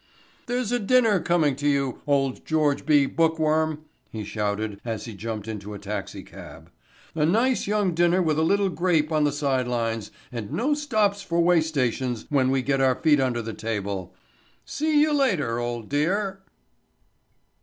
[0.47, 3.05] "There's a dinner coming to you, old George B.
[3.05, 6.71] Bookworm," he shouted as he jumped into a taxicab,
[7.13, 11.39] "a nice young dinner with a little grape on the sidelines and no stops for
[11.39, 14.15] way stations when we get our feet under the table.
[14.65, 16.41] See you later, old dear."